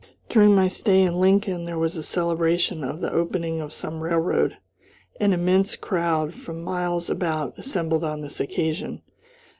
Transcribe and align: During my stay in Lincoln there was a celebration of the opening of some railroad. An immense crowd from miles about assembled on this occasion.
During 0.29 0.55
my 0.55 0.67
stay 0.67 1.03
in 1.03 1.17
Lincoln 1.19 1.65
there 1.65 1.77
was 1.77 1.95
a 1.95 2.01
celebration 2.01 2.83
of 2.83 3.01
the 3.01 3.11
opening 3.13 3.61
of 3.61 3.71
some 3.71 4.01
railroad. 4.01 4.57
An 5.19 5.31
immense 5.31 5.75
crowd 5.75 6.33
from 6.33 6.63
miles 6.63 7.07
about 7.07 7.53
assembled 7.59 8.03
on 8.03 8.21
this 8.21 8.39
occasion. 8.39 9.03